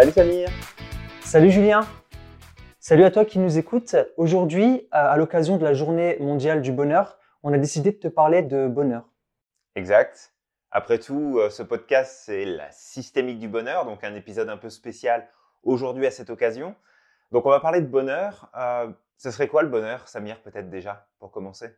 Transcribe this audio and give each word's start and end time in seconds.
Salut 0.00 0.12
Samir 0.12 0.48
Salut 1.20 1.50
Julien 1.50 1.86
Salut 2.78 3.04
à 3.04 3.10
toi 3.10 3.26
qui 3.26 3.38
nous 3.38 3.58
écoutes. 3.58 3.96
Aujourd'hui, 4.16 4.88
à 4.92 5.14
l'occasion 5.18 5.58
de 5.58 5.64
la 5.64 5.74
journée 5.74 6.16
mondiale 6.20 6.62
du 6.62 6.72
bonheur, 6.72 7.18
on 7.42 7.52
a 7.52 7.58
décidé 7.58 7.92
de 7.92 7.98
te 7.98 8.08
parler 8.08 8.40
de 8.40 8.66
bonheur. 8.66 9.04
Exact. 9.74 10.32
Après 10.70 10.98
tout, 10.98 11.36
euh, 11.38 11.50
ce 11.50 11.62
podcast, 11.62 12.22
c'est 12.24 12.46
la 12.46 12.70
systémique 12.70 13.40
du 13.40 13.46
bonheur, 13.46 13.84
donc 13.84 14.02
un 14.02 14.14
épisode 14.14 14.48
un 14.48 14.56
peu 14.56 14.70
spécial 14.70 15.28
aujourd'hui 15.64 16.06
à 16.06 16.10
cette 16.10 16.30
occasion. 16.30 16.74
Donc 17.30 17.44
on 17.44 17.50
va 17.50 17.60
parler 17.60 17.82
de 17.82 17.86
bonheur. 17.86 18.50
Euh, 18.56 18.88
ce 19.18 19.30
serait 19.30 19.48
quoi 19.48 19.62
le 19.62 19.68
bonheur, 19.68 20.08
Samir, 20.08 20.40
peut-être 20.40 20.70
déjà, 20.70 21.08
pour 21.18 21.30
commencer? 21.30 21.76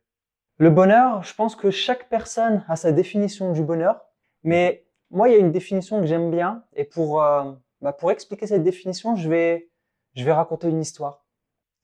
Le 0.59 0.71
bonheur, 0.71 1.25
je 1.25 1.35
pense 1.35 1.57
que 1.57 1.73
chaque 1.73 2.09
personne 2.09 2.65
a 2.69 2.77
sa 2.77 2.93
définition 2.93 3.51
du 3.51 3.65
bonheur, 3.65 4.01
mais 4.45 4.87
moi, 5.11 5.29
il 5.29 5.33
y 5.33 5.35
a 5.35 5.41
une 5.41 5.51
définition 5.51 6.01
que 6.01 6.07
j'aime 6.07 6.31
bien, 6.31 6.63
et 6.77 6.85
pour, 6.85 7.21
euh, 7.21 7.51
bah, 7.83 7.93
pour 7.93 8.11
expliquer 8.11 8.47
cette 8.47 8.63
définition, 8.63 9.17
je 9.17 9.29
vais, 9.29 9.69
je 10.15 10.25
vais 10.25 10.33
raconter 10.33 10.69
une 10.69 10.81
histoire. 10.81 11.27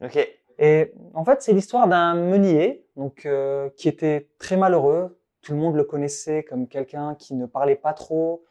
Ok. 0.03 0.17
Et 0.59 0.93
en 1.15 1.25
fait, 1.25 1.43
c'est 1.43 1.53
l'histoire 1.53 1.89
d'un 1.89 2.15
meunier, 2.15 2.87
donc 2.97 3.27
euh, 3.27 3.69
qui 3.77 3.89
était 3.89 4.31
très 4.39 4.57
malheureux. 4.57 5.21
Tout 5.43 5.53
le 5.53 5.59
monde 5.59 5.77
le 5.77 5.85
connaissait 5.85 6.43
comme 6.45 6.69
quelqu'un 6.69 7.15
qui 7.15 7.35
ne 7.35 7.47
parlait 7.47 7.77
pas 7.77 7.93
trop, 7.93 8.45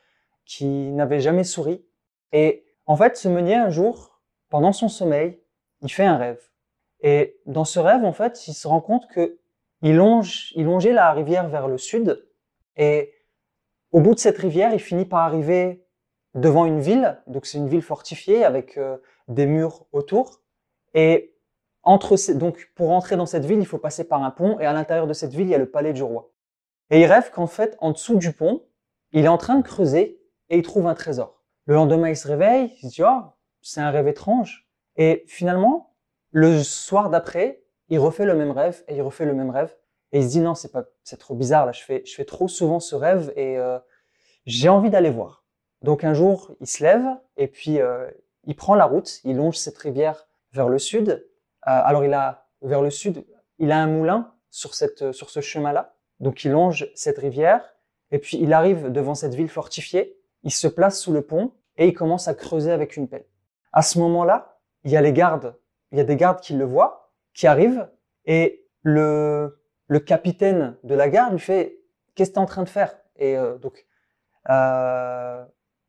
qui 0.45 0.91
n'avait 0.91 1.19
jamais 1.19 1.43
souri. 1.43 1.85
Et 2.31 2.65
en 2.85 2.95
fait, 2.95 3.17
ce 3.17 3.27
meunier, 3.27 3.55
un 3.55 3.69
jour, 3.69 4.21
pendant 4.49 4.71
son 4.71 4.87
sommeil, 4.87 5.39
il 5.81 5.91
fait 5.91 6.05
un 6.05 6.17
rêve. 6.17 6.41
Et 7.01 7.39
dans 7.45 7.65
ce 7.65 7.79
rêve, 7.79 8.03
en 8.05 8.13
fait, 8.13 8.47
il 8.47 8.53
se 8.53 8.67
rend 8.67 8.81
compte 8.81 9.07
que 9.07 9.39
il 9.81 9.95
longe, 9.95 10.53
il 10.55 10.65
longeait 10.65 10.93
la 10.93 11.11
rivière 11.11 11.47
vers 11.49 11.67
le 11.67 11.77
sud. 11.77 12.25
Et 12.77 13.13
au 13.91 14.01
bout 14.01 14.15
de 14.15 14.19
cette 14.19 14.37
rivière, 14.37 14.73
il 14.73 14.79
finit 14.79 15.05
par 15.05 15.19
arriver 15.19 15.86
devant 16.37 16.65
une 16.65 16.79
ville. 16.79 17.21
Donc 17.27 17.45
c'est 17.45 17.57
une 17.57 17.67
ville 17.67 17.81
fortifiée 17.81 18.45
avec 18.45 18.77
euh, 18.77 18.97
des 19.27 19.45
murs 19.45 19.85
autour. 19.91 20.41
Et 20.93 21.35
entre 21.83 22.15
ces, 22.15 22.35
donc 22.35 22.71
pour 22.75 22.91
entrer 22.91 23.17
dans 23.17 23.25
cette 23.25 23.45
ville, 23.45 23.59
il 23.59 23.65
faut 23.65 23.77
passer 23.77 24.07
par 24.07 24.23
un 24.23 24.31
pont. 24.31 24.59
Et 24.59 24.65
à 24.65 24.73
l'intérieur 24.73 25.07
de 25.07 25.13
cette 25.13 25.33
ville, 25.33 25.47
il 25.47 25.51
y 25.51 25.55
a 25.55 25.59
le 25.59 25.69
palais 25.69 25.93
du 25.93 26.03
roi. 26.03 26.31
Et 26.89 27.01
il 27.01 27.05
rêve 27.05 27.31
qu'en 27.31 27.47
fait, 27.47 27.75
en 27.79 27.91
dessous 27.91 28.15
du 28.15 28.31
pont, 28.31 28.63
il 29.11 29.25
est 29.25 29.29
en 29.29 29.37
train 29.37 29.55
de 29.55 29.63
creuser 29.63 30.21
et 30.49 30.57
il 30.57 30.63
trouve 30.63 30.87
un 30.87 30.95
trésor. 30.95 31.43
Le 31.65 31.75
lendemain, 31.75 32.09
il 32.09 32.15
se 32.15 32.27
réveille, 32.27 32.73
il 32.81 32.89
se 32.89 32.95
dit, 32.95 33.03
oh, 33.03 33.23
c'est 33.61 33.81
un 33.81 33.91
rêve 33.91 34.07
étrange. 34.07 34.69
Et 34.95 35.25
finalement, 35.27 35.95
le 36.31 36.63
soir 36.63 37.09
d'après, 37.09 37.63
il 37.89 37.99
refait 37.99 38.25
le 38.25 38.35
même 38.35 38.51
rêve 38.51 38.83
et 38.87 38.95
il 38.95 39.01
refait 39.01 39.25
le 39.25 39.33
même 39.33 39.49
rêve. 39.49 39.75
Et 40.13 40.19
il 40.19 40.23
se 40.23 40.29
dit, 40.29 40.39
non, 40.39 40.55
c'est 40.55 40.71
pas, 40.71 40.85
c'est 41.03 41.17
trop 41.17 41.35
bizarre, 41.35 41.65
là, 41.65 41.73
je 41.73 41.83
fais, 41.83 42.03
je 42.05 42.13
fais 42.15 42.23
trop 42.23 42.47
souvent 42.47 42.79
ce 42.79 42.95
rêve 42.95 43.33
et 43.35 43.57
euh, 43.57 43.79
j'ai 44.45 44.69
envie 44.69 44.89
d'aller 44.89 45.09
voir. 45.09 45.46
Donc 45.81 46.03
un 46.03 46.13
jour, 46.13 46.51
il 46.59 46.67
se 46.67 46.83
lève 46.83 47.05
et 47.37 47.47
puis 47.47 47.79
euh, 47.79 48.09
il 48.45 48.55
prend 48.55 48.75
la 48.75 48.85
route, 48.85 49.19
il 49.23 49.37
longe 49.37 49.57
cette 49.57 49.77
rivière 49.77 50.27
vers 50.53 50.69
le 50.69 50.79
sud. 50.79 51.09
Euh, 51.09 51.21
alors 51.65 52.03
il 52.03 52.13
a, 52.13 52.47
vers 52.61 52.81
le 52.81 52.89
sud, 52.89 53.25
il 53.59 53.71
a 53.71 53.77
un 53.77 53.87
moulin 53.87 54.33
sur 54.49 54.73
cette, 54.73 55.11
sur 55.11 55.29
ce 55.29 55.41
chemin-là. 55.41 55.95
Donc 56.19 56.43
il 56.43 56.51
longe 56.51 56.89
cette 56.95 57.17
rivière 57.17 57.75
et 58.11 58.19
puis 58.19 58.37
il 58.37 58.53
arrive 58.53 58.91
devant 58.91 59.15
cette 59.15 59.35
ville 59.35 59.49
fortifiée. 59.49 60.17
Il 60.43 60.51
se 60.51 60.67
place 60.67 60.99
sous 60.99 61.11
le 61.11 61.21
pont 61.21 61.51
et 61.77 61.87
il 61.87 61.93
commence 61.93 62.27
à 62.27 62.33
creuser 62.33 62.71
avec 62.71 62.97
une 62.97 63.07
pelle. 63.07 63.25
À 63.71 63.81
ce 63.81 63.99
moment-là, 63.99 64.59
il 64.83 64.91
y 64.91 64.97
a 64.97 65.01
les 65.01 65.13
gardes, 65.13 65.55
il 65.91 65.97
y 65.97 66.01
a 66.01 66.03
des 66.03 66.15
gardes 66.15 66.39
qui 66.39 66.53
le 66.53 66.65
voient, 66.65 67.11
qui 67.33 67.45
arrivent, 67.45 67.89
et 68.25 68.65
le, 68.81 69.59
le 69.87 69.99
capitaine 69.99 70.77
de 70.83 70.95
la 70.95 71.09
garde 71.09 71.33
lui 71.33 71.39
fait 71.39 71.77
Qu'est-ce 72.17 72.31
que 72.31 72.33
tu 72.33 72.39
es 72.39 72.41
en 72.41 72.47
train 72.47 72.63
de 72.63 72.69
faire? 72.69 72.97
Et 73.17 73.37
euh, 73.37 73.59
donc, 73.59 73.85
euh, 74.49 75.45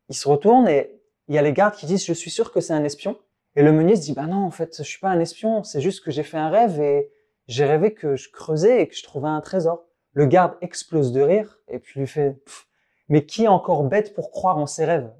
il 0.09 0.15
se 0.15 0.27
retourne 0.27 0.67
et 0.67 0.99
il 1.27 1.35
y 1.35 1.37
a 1.37 1.41
les 1.41 1.53
gardes 1.53 1.75
qui 1.75 1.85
disent 1.85 2.05
Je 2.05 2.13
suis 2.13 2.31
sûr 2.31 2.51
que 2.51 2.59
c'est 2.59 2.73
un 2.73 2.83
espion. 2.83 3.17
Et 3.55 3.63
le 3.63 3.71
meunier 3.71 3.95
se 3.95 4.01
dit 4.01 4.13
Bah 4.13 4.27
non, 4.27 4.43
en 4.43 4.51
fait, 4.51 4.77
je 4.77 4.83
suis 4.83 4.99
pas 4.99 5.09
un 5.09 5.19
espion, 5.19 5.63
c'est 5.63 5.81
juste 5.81 6.03
que 6.03 6.11
j'ai 6.11 6.23
fait 6.23 6.37
un 6.37 6.49
rêve 6.49 6.81
et 6.81 7.11
j'ai 7.47 7.65
rêvé 7.65 7.93
que 7.93 8.15
je 8.15 8.29
creusais 8.29 8.81
et 8.81 8.87
que 8.87 8.95
je 8.95 9.03
trouvais 9.03 9.29
un 9.29 9.41
trésor. 9.41 9.85
Le 10.13 10.25
garde 10.25 10.55
explose 10.61 11.11
de 11.11 11.21
rire 11.21 11.59
et 11.67 11.79
puis 11.79 11.99
lui 11.99 12.07
fait 12.07 12.35
Mais 13.07 13.25
qui 13.25 13.45
est 13.45 13.47
encore 13.49 13.83
bête 13.83 14.13
pour 14.13 14.31
croire 14.31 14.57
en 14.57 14.65
ses 14.65 14.85
rêves? 14.85 15.11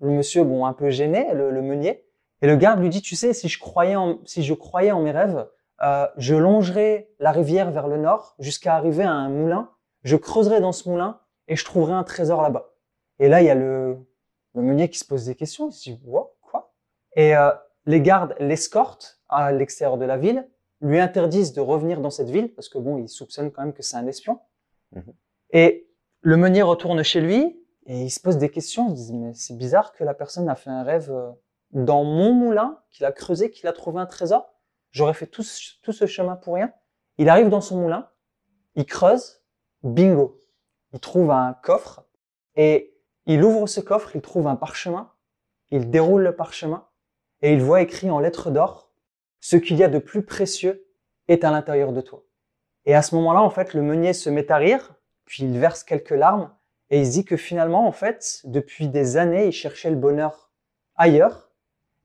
Le 0.00 0.10
monsieur, 0.10 0.42
bon, 0.42 0.66
un 0.66 0.72
peu 0.72 0.90
gêné, 0.90 1.32
le, 1.32 1.62
meunier. 1.62 2.04
Et 2.42 2.46
le 2.46 2.56
garde 2.56 2.80
lui 2.80 2.90
dit, 2.90 3.00
tu 3.00 3.16
sais, 3.16 3.32
si 3.32 3.48
je 3.48 3.58
croyais 3.58 3.96
en, 3.96 4.18
si 4.26 4.42
je 4.42 4.52
croyais 4.52 4.90
en 4.90 5.00
mes 5.00 5.12
rêves, 5.12 5.46
euh, 5.82 6.06
je 6.16 6.34
longerais 6.34 7.10
la 7.20 7.32
rivière 7.32 7.70
vers 7.70 7.88
le 7.88 7.96
nord 7.96 8.34
jusqu'à 8.38 8.74
arriver 8.74 9.04
à 9.04 9.12
un 9.12 9.30
moulin. 9.30 9.70
Je 10.02 10.16
creuserais 10.16 10.60
dans 10.60 10.72
ce 10.72 10.88
moulin 10.88 11.20
et 11.48 11.56
je 11.56 11.64
trouverais 11.64 11.94
un 11.94 12.04
trésor 12.04 12.42
là-bas. 12.42 12.73
Et 13.24 13.28
là, 13.28 13.40
il 13.40 13.46
y 13.46 13.50
a 13.50 13.54
le, 13.54 13.96
le 14.54 14.60
meunier 14.60 14.90
qui 14.90 14.98
se 14.98 15.06
pose 15.06 15.24
des 15.24 15.34
questions. 15.34 15.70
Il 15.70 15.72
se 15.72 15.90
dit, 15.90 16.00
quoi? 16.42 16.74
Et 17.16 17.34
euh, 17.34 17.50
les 17.86 18.02
gardes 18.02 18.34
l'escortent 18.38 19.18
à 19.30 19.50
l'extérieur 19.50 19.96
de 19.96 20.04
la 20.04 20.18
ville, 20.18 20.46
lui 20.82 21.00
interdisent 21.00 21.54
de 21.54 21.62
revenir 21.62 22.02
dans 22.02 22.10
cette 22.10 22.28
ville 22.28 22.52
parce 22.52 22.68
que 22.68 22.76
bon, 22.76 22.98
ils 22.98 23.08
soupçonnent 23.08 23.50
quand 23.50 23.62
même 23.62 23.72
que 23.72 23.82
c'est 23.82 23.96
un 23.96 24.06
espion. 24.06 24.40
Mhm. 24.92 25.14
Et 25.52 25.88
le 26.20 26.36
meunier 26.36 26.60
retourne 26.60 27.02
chez 27.02 27.22
lui 27.22 27.64
et 27.86 28.02
il 28.02 28.10
se 28.10 28.20
pose 28.20 28.36
des 28.36 28.50
questions, 28.50 28.90
il 28.90 28.98
se 28.98 29.04
dit, 29.06 29.16
mais 29.16 29.32
c'est 29.32 29.56
bizarre 29.56 29.94
que 29.94 30.04
la 30.04 30.12
personne 30.12 30.50
a 30.50 30.54
fait 30.54 30.68
un 30.68 30.82
rêve 30.82 31.10
euh, 31.10 31.30
dans 31.70 32.04
mon 32.04 32.34
moulin, 32.34 32.78
qu'il 32.90 33.06
a 33.06 33.12
creusé, 33.12 33.50
qu'il 33.50 33.68
a 33.68 33.72
trouvé 33.72 34.00
un 34.00 34.06
trésor. 34.06 34.52
J'aurais 34.90 35.14
fait 35.14 35.28
tout 35.28 35.42
ce, 35.42 35.80
tout 35.80 35.92
ce 35.92 36.04
chemin 36.04 36.36
pour 36.36 36.56
rien. 36.56 36.74
Il 37.16 37.30
arrive 37.30 37.48
dans 37.48 37.62
son 37.62 37.80
moulin, 37.80 38.10
il 38.74 38.84
creuse, 38.84 39.40
bingo. 39.82 40.38
Il 40.92 41.00
trouve 41.00 41.30
un 41.30 41.54
coffre 41.62 42.06
et 42.54 42.93
il 43.26 43.42
ouvre 43.42 43.66
ce 43.66 43.80
coffre, 43.80 44.14
il 44.14 44.22
trouve 44.22 44.46
un 44.46 44.56
parchemin, 44.56 45.10
il 45.70 45.90
déroule 45.90 46.22
le 46.22 46.36
parchemin 46.36 46.86
et 47.42 47.52
il 47.52 47.62
voit 47.62 47.80
écrit 47.80 48.10
en 48.10 48.20
lettres 48.20 48.50
d'or, 48.50 48.90
ce 49.40 49.56
qu'il 49.56 49.76
y 49.76 49.84
a 49.84 49.88
de 49.88 49.98
plus 49.98 50.24
précieux 50.24 50.86
est 51.28 51.44
à 51.44 51.50
l'intérieur 51.50 51.92
de 51.92 52.00
toi. 52.00 52.22
Et 52.86 52.94
à 52.94 53.02
ce 53.02 53.14
moment-là, 53.14 53.42
en 53.42 53.50
fait, 53.50 53.74
le 53.74 53.82
meunier 53.82 54.12
se 54.12 54.30
met 54.30 54.50
à 54.52 54.56
rire, 54.56 54.94
puis 55.24 55.44
il 55.44 55.58
verse 55.58 55.84
quelques 55.84 56.10
larmes 56.10 56.54
et 56.90 57.00
il 57.00 57.08
dit 57.08 57.24
que 57.24 57.36
finalement, 57.36 57.86
en 57.86 57.92
fait, 57.92 58.42
depuis 58.44 58.88
des 58.88 59.16
années, 59.16 59.46
il 59.46 59.52
cherchait 59.52 59.90
le 59.90 59.96
bonheur 59.96 60.52
ailleurs, 60.96 61.50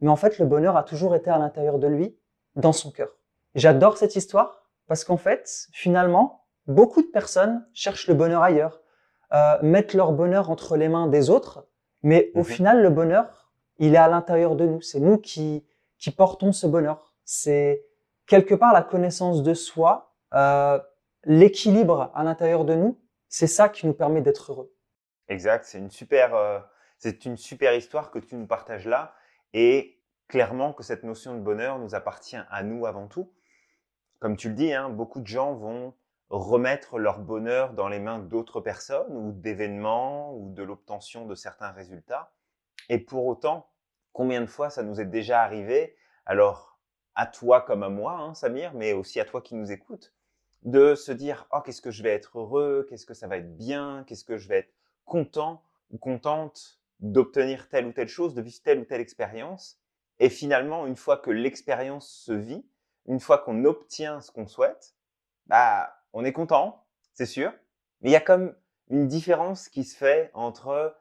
mais 0.02 0.10
en 0.10 0.16
fait, 0.16 0.40
le 0.40 0.46
bonheur 0.46 0.78
a 0.78 0.84
toujours 0.84 1.16
été 1.16 1.30
à 1.30 1.38
l'intérieur 1.38 1.80
de 1.80 1.88
lui, 1.88 2.18
dans 2.56 2.74
son 2.74 2.92
cœur. 2.92 3.16
J'adore 3.56 3.98
cette 3.98 4.16
histoire 4.16 4.68
parce 4.88 5.04
qu'en 5.04 5.18
fait, 5.18 5.68
finalement, 5.72 6.46
beaucoup 6.68 7.02
de 7.02 7.08
personnes 7.08 7.66
cherchent 7.74 8.08
le 8.08 8.14
bonheur 8.14 8.42
ailleurs, 8.42 8.82
euh, 9.34 9.58
mettent 9.62 9.94
leur 9.94 10.12
bonheur 10.12 10.50
entre 10.50 10.76
les 10.78 10.90
mains 10.90 11.08
des 11.08 11.30
autres, 11.30 11.68
mais 12.04 12.32
au 12.36 12.40
mhm. 12.40 12.46
final, 12.46 12.82
le 12.82 12.90
bonheur, 12.90 13.52
il 13.78 13.94
est 13.94 13.98
à 13.98 14.08
l'intérieur 14.08 14.56
de 14.56 14.66
nous. 14.66 14.82
C'est 14.82 15.00
nous 15.00 15.18
qui, 15.18 15.66
qui 15.98 16.12
portons 16.12 16.52
ce 16.52 16.68
bonheur. 16.68 17.14
C'est 17.26 17.86
quelque 18.26 18.56
part 18.56 18.74
la 18.74 18.82
connaissance 18.82 19.44
de 19.44 19.54
soi, 19.54 20.16
euh, 20.34 20.80
l'équilibre 21.26 22.12
à 22.16 22.24
l'intérieur 22.24 22.66
de 22.66 22.76
nous. 22.76 23.00
C'est 23.28 23.48
ça 23.48 23.70
qui 23.70 23.86
nous 23.86 23.94
permet 23.94 24.22
d'être 24.22 24.52
heureux. 24.52 24.74
Exact, 25.28 25.66
c'est 25.66 25.78
une 25.78 25.92
super, 25.92 26.34
euh, 26.36 26.60
c'est 26.98 27.26
une 27.26 27.38
super 27.38 27.76
histoire 27.76 28.10
que 28.10 28.20
tu 28.20 28.36
nous 28.36 28.48
partages 28.48 28.88
là, 28.88 29.14
et 29.54 30.00
clairement 30.28 30.74
que 30.74 30.84
cette 30.84 31.04
notion 31.04 31.36
de 31.36 31.40
bonheur 31.40 31.78
nous 31.78 31.94
appartient 31.94 32.40
à 32.50 32.64
nous 32.64 32.86
avant 32.86 33.08
tout. 33.08 33.32
Comme 34.20 34.36
tu 34.36 34.50
le 34.50 34.56
dis, 34.56 34.74
hein, 34.74 34.90
beaucoup 34.90 35.22
de 35.22 35.28
gens 35.28 35.54
vont 35.54 35.94
remettre 36.30 37.00
leur 37.00 37.20
bonheur 37.20 37.74
dans 37.74 37.90
les 37.90 38.00
mains 38.00 38.20
d'autres 38.20 38.62
personnes 38.62 39.16
ou 39.16 39.32
d'événements 39.32 40.36
ou 40.36 40.54
de 40.54 40.64
l'obtention 40.64 41.26
de 41.26 41.36
certains 41.36 41.72
résultats? 41.72 42.32
Et 42.90 43.00
pour 43.00 43.26
autant, 43.26 43.70
combien 44.14 44.42
de 44.42 44.48
fois 44.48 44.70
ça 44.70 44.84
nous 44.84 45.00
est 45.02 45.06
déjà 45.06 45.42
arrivé, 45.42 45.96
alors 46.26 46.80
à 47.16 47.26
toi 47.26 47.62
comme 47.62 47.84
à 47.84 47.90
moi, 47.90 48.14
hein, 48.14 48.34
Samir, 48.34 48.74
mais 48.74 48.94
aussi 48.94 49.20
à 49.20 49.26
toi 49.26 49.42
qui 49.42 49.56
nous 49.56 49.72
écoutes, 49.72 50.14
de 50.64 50.96
se 50.96 51.12
dire, 51.12 51.48
oh, 51.52 51.62
qu'est-ce 51.62 51.82
que 51.82 51.92
je 51.92 52.04
vais 52.04 52.14
être 52.14 52.40
heureux, 52.40 52.86
qu'est-ce 52.90 53.06
que 53.06 53.14
ça 53.14 53.28
va 53.28 53.38
être 53.38 53.56
bien, 53.58 54.04
qu'est-ce 54.08 54.26
que 54.26 54.38
je 54.38 54.48
vais 54.48 54.60
être 54.60 54.74
content 55.06 55.64
ou 55.92 55.98
contente 55.98 56.80
d'obtenir 57.00 57.70
telle 57.70 57.88
ou 57.88 57.94
telle 57.94 58.08
chose, 58.08 58.34
de 58.34 58.42
vivre 58.42 58.62
telle 58.62 58.80
ou 58.80 58.86
telle 58.86 59.02
expérience. 59.02 59.80
Et 60.20 60.30
finalement, 60.30 60.86
une 60.86 60.98
fois 60.98 61.18
que 61.18 61.32
l'expérience 61.32 62.10
se 62.10 62.34
vit, 62.34 62.66
une 63.06 63.20
fois 63.20 63.38
qu'on 63.38 63.64
obtient 63.66 64.22
ce 64.22 64.32
qu'on 64.32 64.48
souhaite, 64.48 64.96
bah, 65.48 65.99
on 66.14 66.26
est 66.26 66.34
content, 66.34 66.86
c'est 67.14 67.26
sûr. 67.26 67.52
Mais 68.02 68.10
il 68.10 68.14
y 68.14 68.18
a 68.18 68.22
comme 68.22 68.56
une 68.90 69.08
différence 69.08 69.70
qui 69.70 69.84
se 69.84 69.96
fait 69.96 70.32
entre 70.34 70.96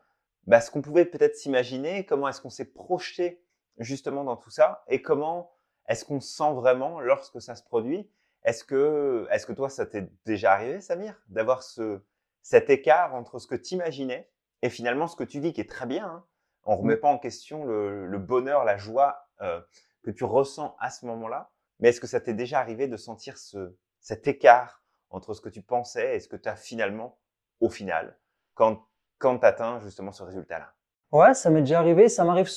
bah, 0.46 0.60
ce 0.60 0.70
qu'on 0.70 0.82
pouvait 0.82 1.05
peut-être 1.05 1.37
s'imaginer, 1.37 2.06
comment 2.06 2.28
est-ce 2.28 2.40
qu'on 2.40 2.50
s'est 2.50 2.72
projeté 2.72 3.43
justement 3.78 4.25
dans 4.25 4.37
tout 4.37 4.50
ça, 4.50 4.84
et 4.88 5.02
comment 5.02 5.52
est-ce 5.88 6.05
qu'on 6.05 6.20
se 6.20 6.34
sent 6.34 6.52
vraiment 6.55 7.00
lorsque 7.00 7.40
ça 7.40 7.55
se 7.55 7.62
produit. 7.62 8.10
Est-ce 8.44 8.64
que, 8.64 9.26
est-ce 9.31 9.46
que 9.46 9.52
toi, 9.52 9.69
ça 9.69 9.87
t'est 9.87 10.08
déjà 10.25 10.52
arrivé, 10.52 10.81
Samir, 10.81 11.20
d'avoir 11.28 11.62
ce, 11.62 12.00
cet 12.43 12.70
écart 12.70 13.14
entre 13.14 13.38
ce 13.38 13.46
que 13.46 13.55
tu 13.55 13.75
imaginais 13.75 14.31
et 14.62 14.70
finalement 14.70 15.06
ce 15.06 15.16
que 15.16 15.25
tu 15.25 15.40
vis, 15.40 15.52
qui 15.52 15.60
est 15.60 15.69
très 15.69 15.87
bien. 15.87 16.06
Hein? 16.06 16.25
On 16.64 16.75
ne 16.75 16.81
remet 16.81 16.96
mmh. 16.96 17.00
pas 17.00 17.08
en 17.08 17.19
question 17.19 17.64
le, 17.64 18.19
bonheur, 18.19 18.64
la 18.64 18.76
joie 18.76 19.28
euh, 19.40 19.60
que 20.02 20.10
tu 20.10 20.25
ressens 20.25 20.76
à 20.81 20.90
ce 20.90 21.06
moment-là. 21.06 21.50
Mais 21.81 21.90
est-ce 21.90 22.00
que 22.00 22.06
ça 22.06 22.20
t'est 22.20 22.34
déjà 22.34 22.58
arrivé 22.58 22.88
de 22.88 22.96
sentir 22.96 23.38
ce, 23.38 23.76
cet 24.00 24.26
écart 24.28 24.82
entre 25.10 25.34
ce 25.34 25.40
que 25.40 25.49
tu 25.49 25.62
pensais 25.62 26.16
et 26.16 26.20
ce 26.20 26.28
que 26.28 26.37
tu 26.37 26.49
as 26.49 26.56
finalement, 26.56 27.19
au 27.60 27.69
final, 27.69 28.16
quand, 28.55 28.87
quand 29.19 29.38
tu 29.38 29.46
atteins 29.46 29.81
justement 29.81 30.12
ce 30.12 30.22
résultat-là 30.22 30.72
Ouais, 31.12 31.34
ça 31.34 31.50
m'est 31.50 31.60
déjà 31.60 31.78
arrivé. 31.78 32.08
Ça 32.08 32.25
m'arrive, 32.25 32.49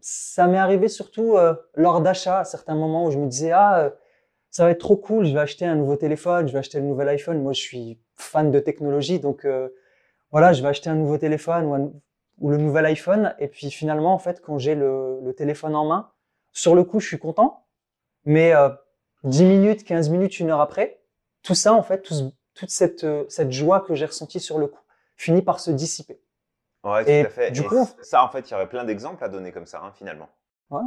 ça 0.00 0.46
m'est 0.46 0.58
arrivé 0.58 0.88
surtout 0.88 1.36
euh, 1.36 1.54
lors 1.74 2.00
d'achats 2.00 2.40
à 2.40 2.44
certains 2.44 2.74
moments 2.74 3.06
où 3.06 3.10
je 3.10 3.18
me 3.18 3.26
disais 3.26 3.52
ah 3.52 3.80
euh, 3.80 3.90
ça 4.50 4.64
va 4.64 4.70
être 4.70 4.80
trop 4.80 4.96
cool, 4.96 5.26
je 5.26 5.32
vais 5.32 5.40
acheter 5.40 5.64
un 5.64 5.76
nouveau 5.76 5.96
téléphone, 5.96 6.48
je 6.48 6.52
vais 6.52 6.58
acheter 6.58 6.80
le 6.80 6.86
nouvel 6.86 7.08
iPhone. 7.08 7.40
Moi, 7.42 7.52
je 7.52 7.60
suis 7.60 8.00
fan 8.16 8.50
de 8.50 8.58
technologie, 8.58 9.20
donc 9.20 9.44
euh, 9.44 9.68
voilà, 10.32 10.52
je 10.52 10.62
vais 10.62 10.68
acheter 10.68 10.90
un 10.90 10.96
nouveau 10.96 11.18
téléphone 11.18 11.66
ou, 11.66 12.02
ou, 12.38 12.50
le 12.50 12.56
nouvel 12.56 12.86
iPhone. 12.86 13.34
Et 13.38 13.48
puis 13.48 13.70
finalement, 13.70 14.12
en 14.14 14.18
fait, 14.18 14.40
quand 14.40 14.58
j'ai 14.58 14.74
le, 14.74 15.20
le, 15.22 15.34
téléphone 15.34 15.76
en 15.76 15.86
main, 15.86 16.10
sur 16.52 16.74
le 16.74 16.82
coup, 16.82 16.98
je 16.98 17.06
suis 17.06 17.18
content, 17.18 17.66
mais 18.24 18.52
10 19.22 19.44
minutes, 19.44 19.84
15 19.84 20.08
minutes, 20.10 20.40
une 20.40 20.50
heure 20.50 20.60
après, 20.60 20.99
tout 21.42 21.54
ça, 21.54 21.72
en 21.72 21.82
fait, 21.82 22.02
tout, 22.02 22.32
toute 22.54 22.70
cette, 22.70 23.06
cette 23.28 23.52
joie 23.52 23.80
que 23.80 23.94
j'ai 23.94 24.06
ressentie 24.06 24.40
sur 24.40 24.58
le 24.58 24.66
coup 24.66 24.80
finit 25.16 25.42
par 25.42 25.60
se 25.60 25.70
dissiper. 25.70 26.20
Ouais, 26.82 27.04
tout 27.04 27.28
à 27.28 27.30
fait. 27.30 27.50
Du 27.50 27.62
coup, 27.62 27.88
ça, 28.02 28.24
en 28.24 28.28
fait, 28.28 28.48
il 28.48 28.52
y 28.52 28.54
aurait 28.54 28.68
plein 28.68 28.84
d'exemples 28.84 29.22
à 29.22 29.28
donner 29.28 29.52
comme 29.52 29.66
ça, 29.66 29.82
hein, 29.84 29.92
finalement. 29.94 30.28
Ouais, 30.70 30.82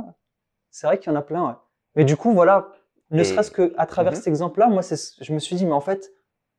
c'est 0.71 0.87
vrai 0.87 0.97
qu'il 0.97 1.11
y 1.11 1.15
en 1.15 1.19
a 1.19 1.21
plein, 1.21 1.47
ouais. 1.47 1.55
Mais 1.95 2.05
du 2.05 2.17
coup, 2.17 2.33
voilà, 2.33 2.71
ne 3.11 3.23
serait-ce 3.23 3.51
que 3.51 3.73
à 3.77 3.85
travers 3.85 4.13
mhm. 4.13 4.17
cet 4.17 4.27
exemple-là, 4.27 4.67
moi, 4.67 4.81
je 4.81 5.33
me 5.33 5.39
suis 5.39 5.55
dit, 5.55 5.65
mais 5.65 5.73
en 5.73 5.81
fait, 5.81 6.11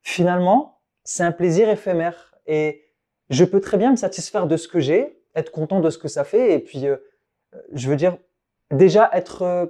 finalement, 0.02 0.80
c'est 1.02 1.24
un 1.24 1.32
plaisir 1.32 1.68
éphémère 1.68 2.34
et 2.46 2.84
je 3.30 3.44
peux 3.44 3.60
très 3.60 3.76
bien 3.76 3.90
me 3.90 3.96
satisfaire 3.96 4.46
de 4.46 4.56
ce 4.56 4.68
que 4.68 4.78
j'ai, 4.78 5.20
être 5.34 5.50
content 5.50 5.80
de 5.80 5.90
ce 5.90 5.98
que 5.98 6.08
ça 6.08 6.22
fait 6.22 6.54
et 6.54 6.60
puis, 6.60 6.86
euh, 6.86 6.96
je 7.72 7.88
veux 7.88 7.96
dire, 7.96 8.16
déjà 8.70 9.10
être 9.12 9.42
euh, 9.42 9.66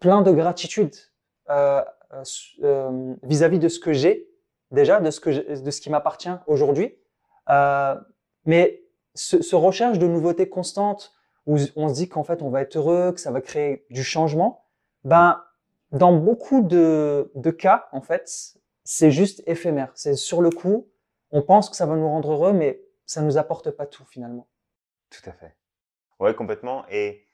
plein 0.00 0.22
de 0.22 0.32
gratitude 0.32 0.94
euh, 1.50 1.82
euh, 2.12 3.14
vis-à-vis 3.22 3.58
de 3.58 3.68
ce 3.68 3.78
que 3.78 3.92
j'ai, 3.92 4.28
déjà, 4.70 5.00
de 5.00 5.10
ce 5.10 5.20
que 5.20 5.60
de 5.62 5.70
ce 5.70 5.80
qui 5.80 5.90
m'appartient 5.90 6.36
aujourd'hui. 6.46 6.96
mais 8.44 8.82
ce, 9.14 9.56
recherche 9.56 9.98
de 9.98 10.06
nouveautés 10.06 10.48
constantes 10.48 11.14
où 11.46 11.56
on 11.76 11.88
se 11.88 11.94
dit 11.94 12.08
qu'en 12.08 12.24
fait 12.24 12.42
on 12.42 12.50
va 12.50 12.62
être 12.62 12.76
heureux, 12.76 13.12
que 13.12 13.20
ça 13.20 13.30
va 13.30 13.40
créer 13.40 13.86
du 13.90 14.04
changement, 14.04 14.64
ben 15.04 15.42
dans 15.92 16.12
beaucoup 16.12 16.62
de, 16.62 17.30
de 17.34 17.50
cas 17.50 17.88
en 17.92 18.00
fait 18.00 18.56
c'est 18.86 19.10
juste 19.10 19.42
éphémère. 19.46 19.90
C'est 19.94 20.14
sur 20.14 20.40
le 20.40 20.50
coup, 20.50 20.88
on 21.32 21.42
pense 21.42 21.68
que 21.68 21.76
ça 21.76 21.86
va 21.86 21.96
nous 21.96 22.08
rendre 22.08 22.32
heureux, 22.32 22.52
mais 22.52 22.80
ça 23.04 23.20
nous 23.20 23.36
apporte 23.36 23.70
pas 23.72 23.84
tout 23.84 24.04
finalement. 24.04 24.48
Tout 25.10 25.28
à 25.28 25.32
fait. 25.32 25.54
Ouais, 26.20 26.34
complètement. 26.34 26.86
Et 26.88 27.26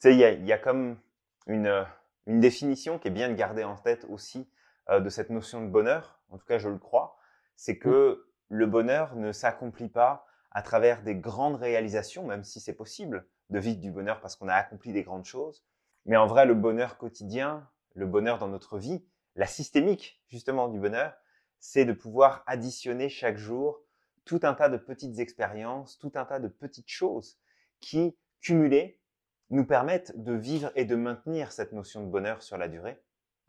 tu 0.00 0.10
sais, 0.10 0.14
il 0.14 0.46
y 0.46 0.52
a, 0.52 0.58
comme 0.58 0.98
une, 1.46 1.86
une 2.28 2.40
définition 2.40 2.98
qui 2.98 3.08
est 3.08 3.10
bien 3.10 3.28
de 3.30 3.34
garder 3.34 3.64
en 3.64 3.74
tête 3.74 4.06
aussi 4.08 4.48
euh, 4.90 5.00
de 5.00 5.08
cette 5.08 5.30
notion 5.30 5.62
de 5.64 5.68
bonheur. 5.68 6.20
En 6.28 6.38
tout 6.38 6.46
cas, 6.46 6.58
je 6.58 6.68
le 6.68 6.78
crois. 6.78 7.18
C'est 7.56 7.78
que 7.78 8.28
le 8.48 8.66
bonheur 8.66 9.16
ne 9.16 9.32
s'accomplit 9.32 9.88
pas 9.88 10.26
à 10.50 10.62
travers 10.62 11.02
des 11.02 11.16
grandes 11.16 11.56
réalisations, 11.56 12.26
même 12.26 12.44
si 12.44 12.60
c'est 12.60 12.74
possible 12.74 13.26
de 13.50 13.58
vivre 13.58 13.80
du 13.80 13.90
bonheur 13.90 14.20
parce 14.20 14.36
qu'on 14.36 14.48
a 14.48 14.54
accompli 14.54 14.92
des 14.92 15.02
grandes 15.02 15.24
choses. 15.24 15.64
Mais 16.04 16.16
en 16.16 16.26
vrai, 16.26 16.44
le 16.44 16.54
bonheur 16.54 16.98
quotidien, 16.98 17.66
le 17.94 18.06
bonheur 18.06 18.38
dans 18.38 18.48
notre 18.48 18.78
vie, 18.78 19.02
la 19.34 19.46
systémique 19.46 20.22
justement 20.28 20.68
du 20.68 20.78
bonheur, 20.78 21.14
c'est 21.60 21.86
de 21.86 21.92
pouvoir 21.92 22.44
additionner 22.46 23.08
chaque 23.08 23.38
jour 23.38 23.80
tout 24.24 24.40
un 24.42 24.52
tas 24.52 24.68
de 24.68 24.76
petites 24.76 25.18
expériences, 25.18 25.98
tout 25.98 26.12
un 26.14 26.26
tas 26.26 26.40
de 26.40 26.48
petites 26.48 26.90
choses 26.90 27.40
qui, 27.80 28.16
cumulées, 28.42 29.00
nous 29.50 29.64
permettent 29.64 30.16
de 30.22 30.32
vivre 30.32 30.70
et 30.74 30.84
de 30.84 30.96
maintenir 30.96 31.52
cette 31.52 31.72
notion 31.72 32.02
de 32.02 32.10
bonheur 32.10 32.42
sur 32.42 32.58
la 32.58 32.68
durée. 32.68 33.02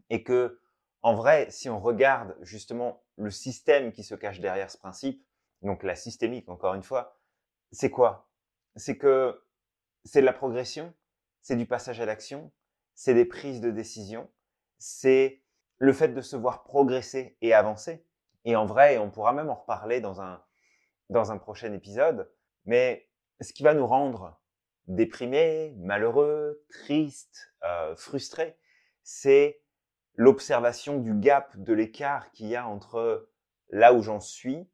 Et 0.10 0.24
que, 0.24 0.60
en 1.02 1.14
vrai, 1.14 1.48
si 1.50 1.70
on 1.70 1.80
regarde 1.80 2.36
justement 2.42 3.04
le 3.18 3.32
système 3.32 3.92
qui 3.92 4.04
se 4.04 4.16
cache 4.16 4.40
derrière 4.40 4.72
ce 4.72 4.78
principe, 4.78 5.26
donc 5.62 5.84
la 5.84 5.96
systémique, 5.96 6.50
encore 6.50 6.74
une 6.74 6.84
fois, 6.84 7.20
c'est 7.72 7.92
quoi? 7.92 8.30
C'est 8.76 8.98
que 8.98 9.44
c'est 10.06 10.22
de 10.22 10.26
la 10.26 10.34
progression, 10.34 10.94
c'est 11.42 11.58
du 11.58 11.66
passage 11.66 12.00
à 12.00 12.06
l'action, 12.06 12.52
c'est 12.96 13.14
des 13.14 13.26
prises 13.26 13.62
de 13.62 13.72
décision, 13.72 14.30
c'est 14.78 15.44
le 15.78 15.94
fait 15.94 16.10
de 16.10 16.22
se 16.22 16.36
voir 16.36 16.64
progresser 16.64 17.38
et 17.42 17.54
avancer. 17.54 18.06
Et 18.46 18.56
en 18.56 18.66
vrai, 18.66 18.98
on 18.98 19.12
pourra 19.12 19.34
même 19.34 19.50
en 19.50 19.56
reparler 19.56 20.02
dans 20.02 20.22
un, 20.22 20.42
dans 21.10 21.32
un 21.32 21.38
prochain 21.38 21.74
épisode, 21.74 22.32
mais 22.66 23.10
ce 23.42 23.54
qui 23.54 23.64
va 23.64 23.74
nous 23.74 23.88
rendre 23.88 24.40
déprimés, 24.88 25.74
malheureux, 25.78 26.64
tristes, 26.70 27.54
euh, 27.64 27.96
frustrés, 27.96 28.58
c'est 29.04 29.62
l'observation 30.16 31.00
du 31.00 31.14
gap, 31.14 31.58
de 31.58 31.74
l'écart 31.74 32.32
qu'il 32.32 32.48
y 32.48 32.56
a 32.56 32.68
entre 32.68 33.30
là 33.70 33.94
où 33.94 34.02
j'en 34.02 34.20
suis 34.20 34.70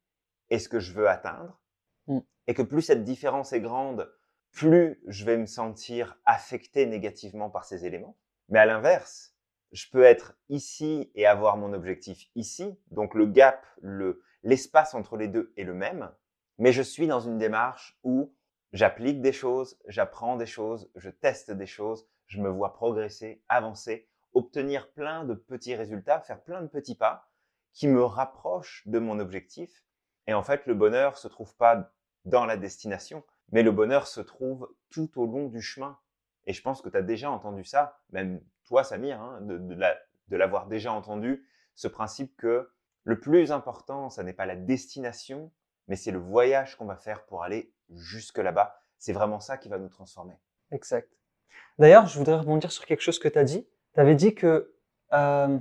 et 0.50 0.60
ce 0.60 0.70
que 0.70 0.80
je 0.80 0.94
veux 0.94 1.08
atteindre. 1.08 1.60
Mm. 2.08 2.20
Et 2.48 2.54
que 2.54 2.62
plus 2.62 2.82
cette 2.82 3.04
différence 3.04 3.54
est 3.54 3.62
grande, 3.62 4.12
plus 4.52 5.02
je 5.08 5.26
vais 5.26 5.38
me 5.38 5.46
sentir 5.46 6.18
affecté 6.26 6.86
négativement 6.86 7.50
par 7.50 7.66
ces 7.66 7.86
éléments. 7.86 8.18
Mais 8.50 8.60
à 8.60 8.66
l'inverse, 8.66 9.36
je 9.72 9.90
peux 9.92 10.04
être 10.04 10.38
ici 10.50 11.12
et 11.16 11.26
avoir 11.26 11.58
mon 11.58 11.74
objectif 11.74 12.30
ici. 12.36 12.80
Donc 12.92 13.14
le 13.14 13.26
gap, 13.26 13.66
le, 13.82 14.24
l'espace 14.44 14.94
entre 14.94 15.18
les 15.18 15.28
deux 15.28 15.54
est 15.58 15.64
le 15.64 15.74
même. 15.74 16.10
Mais 16.58 16.72
je 16.72 16.82
suis 16.82 17.08
dans 17.08 17.20
une 17.20 17.38
démarche 17.38 18.00
où 18.04 18.34
j'applique 18.76 19.22
des 19.22 19.34
choses, 19.34 19.80
j'apprends 19.88 20.36
des 20.36 20.46
choses, 20.46 20.92
je 20.96 21.10
teste 21.10 21.50
des 21.50 21.66
choses, 21.66 22.08
je 22.28 22.40
me 22.40 22.50
vois 22.50 22.74
progresser, 22.74 23.42
avancer, 23.50 24.08
obtenir 24.34 24.92
plein 24.92 25.24
de 25.24 25.34
petits 25.34 25.76
résultats, 25.76 26.22
faire 26.22 26.44
plein 26.44 26.62
de 26.62 26.68
petits 26.68 26.96
pas 26.96 27.30
qui 27.74 27.88
me 27.88 28.04
rapprochent 28.04 28.84
de 28.86 29.00
mon 29.00 29.20
objectif 29.20 29.86
et 30.28 30.34
en 30.34 30.44
fait, 30.44 30.66
le 30.66 30.74
bonheur 30.74 31.18
se 31.18 31.28
trouve 31.28 31.56
pas 31.56 31.92
dans 32.26 32.46
la 32.46 32.58
destination, 32.58 33.24
mais 33.52 33.64
le 33.64 33.72
bonheur 33.72 34.08
se 34.08 34.22
trouve 34.22 34.74
tout 34.90 35.20
au 35.20 35.26
long 35.26 35.48
du 35.48 35.62
chemin. 35.62 35.98
Et 36.48 36.54
je 36.54 36.62
pense 36.62 36.82
que 36.82 36.90
tu 36.90 36.98
as 36.98 37.02
déjà 37.02 37.30
entendu 37.30 37.64
ça, 37.64 38.00
même 38.12 38.42
toi, 38.66 38.84
Samir, 38.84 39.22
hein, 39.22 39.40
de, 39.42 40.36
l'avoir 40.36 40.68
déjà 40.68 40.92
entendu, 40.92 41.48
ce 41.76 41.88
principe 41.88 42.36
que 42.38 42.72
le 43.04 43.20
plus 43.20 43.52
important, 43.52 44.10
ça 44.10 44.24
n'est 44.24 44.34
pas 44.34 44.48
la 44.48 44.56
destination, 44.56 45.52
mais 45.88 45.96
c'est 45.96 46.12
le 46.12 46.20
voyage 46.20 46.76
qu'on 46.76 46.86
va 46.86 46.98
faire 46.98 47.26
pour 47.26 47.44
aller 47.44 47.74
jusque 47.90 48.38
là-bas. 48.38 48.82
C'est 48.98 49.14
vraiment 49.14 49.40
ça 49.40 49.58
qui 49.58 49.70
va 49.70 49.78
nous 49.78 49.90
transformer. 49.90 50.36
Exact. 50.72 51.10
D'ailleurs, 51.78 52.08
je 52.08 52.18
voudrais 52.18 52.38
rebondir 52.38 52.72
sur 52.72 52.86
quelque 52.86 53.02
chose 53.02 53.20
que 53.20 53.28
tu 53.28 53.38
as 53.38 53.44
dit. 53.44 53.68
Tu 53.94 54.00
avais 54.00 54.16
dit 54.16 54.34
que, 54.34 54.74
euh, 55.14 55.58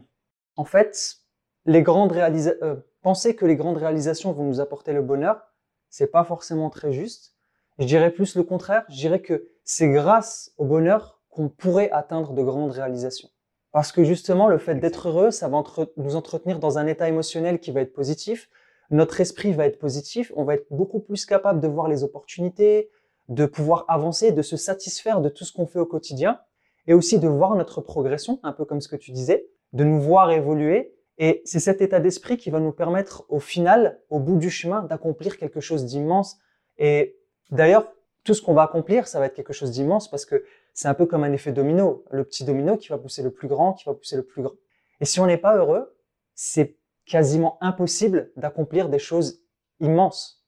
en 0.56 0.65
fait, 0.65 1.17
les 1.66 1.83
grandes 1.83 2.12
réalisations, 2.12 2.62
euh, 2.62 2.76
penser 3.02 3.37
que 3.37 3.45
les 3.45 3.57
grandes 3.57 3.76
réalisations 3.76 4.33
vont 4.33 4.45
nous 4.45 4.61
apporter 4.61 4.93
le 4.93 5.02
bonheur, 5.02 5.43
c'est 5.90 6.07
pas 6.07 6.25
forcément 6.25 6.71
très 6.71 6.93
juste. 6.93 7.37
Je 7.78 7.87
dirais 7.87 8.11
plus 8.11 8.37
le 8.37 8.43
contraire. 8.43 8.85
Je 8.88 8.97
dirais 8.97 9.21
que 9.21 9.49
c'est 9.64 9.88
grâce 9.88 10.52
au 10.57 10.64
bonheur 10.64 11.21
qu'on 11.28 11.49
pourrait 11.49 11.90
atteindre 11.90 12.33
de 12.33 12.43
grandes 12.43 12.71
réalisations. 12.71 13.28
Parce 13.73 13.90
que 13.90 14.04
justement, 14.04 14.47
le 14.47 14.59
fait 14.59 14.76
d'être 14.76 15.09
heureux, 15.09 15.33
ça 15.33 15.49
va 15.49 15.62
nous 15.97 16.14
entretenir 16.14 16.61
dans 16.61 16.78
un 16.78 16.87
état 16.87 17.09
émotionnel 17.09 17.59
qui 17.59 17.73
va 17.73 17.81
être 17.81 17.93
positif. 17.93 18.49
Notre 18.91 19.21
esprit 19.21 19.53
va 19.53 19.67
être 19.67 19.79
positif. 19.79 20.33
On 20.37 20.45
va 20.45 20.55
être 20.55 20.67
beaucoup 20.71 21.00
plus 21.00 21.26
capable 21.26 21.61
de 21.61 21.69
voir 21.69 21.88
les 21.88 22.05
opportunités, 22.05 22.91
de 23.29 23.47
pouvoir 23.47 23.85
avancer, 23.88 24.33
de 24.33 24.43
se 24.43 24.57
satisfaire 24.57 25.21
de 25.21 25.29
tout 25.29 25.45
ce 25.45 25.53
qu'on 25.53 25.67
fait 25.67 25.79
au 25.79 25.87
quotidien 25.87 26.41
et 26.87 26.95
aussi 26.95 27.19
de 27.19 27.29
voir 27.29 27.55
notre 27.55 27.81
progression, 27.81 28.41
un 28.43 28.53
peu 28.53 28.64
comme 28.64 28.81
ce 28.81 28.88
que 28.88 28.97
tu 28.97 29.11
disais, 29.11 29.47
de 29.73 29.85
nous 29.85 30.00
voir 30.00 30.31
évoluer 30.31 30.95
et 31.19 31.43
c'est 31.45 31.61
cet 31.61 31.81
état 31.81 32.00
d'esprit 32.00 32.37
qui 32.37 32.50
va 32.50 32.61
nous 32.61 32.73
permettre 32.73 33.25
au 33.29 33.38
final, 33.38 34.00
au 34.11 34.19
bout 34.19 34.37
du 34.37 34.50
chemin, 34.50 34.83
d'accomplir 34.83 35.38
quelque 35.38 35.61
chose 35.61 35.85
d'immense. 35.85 36.38
Et 36.79 37.17
d'ailleurs, 37.50 37.93
tout 38.25 38.35
ce 38.35 38.43
qu'on 38.43 38.55
va 38.55 38.62
accomplir, 38.62 39.07
ça 39.07 39.21
va 39.21 39.26
être 39.26 39.35
quelque 39.35 39.53
chose 39.53 39.71
d'immense 39.71 40.11
parce 40.11 40.25
que 40.25 40.45
c'est 40.73 40.88
un 40.88 40.95
peu 40.95 41.07
comme 41.07 41.23
un 41.23 41.33
effet 41.33 41.53
domino. 41.53 42.05
Le 42.11 42.25
petit 42.25 42.45
domino 42.45 42.76
qui 42.76 42.88
va 42.88 42.99
pousser 42.99 43.23
le 43.23 43.31
plus 43.31 43.47
grand, 43.47 43.75
qui 43.75 43.85
va 43.85 43.95
pousser 43.95 44.17
le 44.17 44.25
plus 44.25 44.43
grand. 44.43 44.55
Et 45.00 45.05
si 45.05 45.21
on 45.21 45.26
n'est 45.26 45.38
pas 45.38 45.57
heureux, 45.57 45.97
c'est 46.35 46.76
quasiment 47.06 47.58
impossible 47.61 48.32
d'accomplir 48.37 48.88
des 48.88 48.99
choses 48.99 49.42
immenses. 49.80 50.44